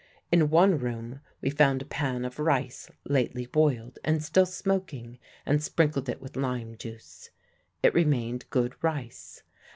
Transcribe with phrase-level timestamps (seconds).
[0.31, 5.61] In one room we found a pan of rice lately boiled and still smoking, and
[5.61, 7.29] sprinkled it with lime juice.
[7.83, 9.43] It remained good rice.